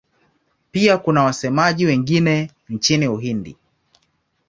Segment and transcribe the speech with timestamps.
[0.71, 3.57] Pia kuna wasemaji wengine nchini Uhindi.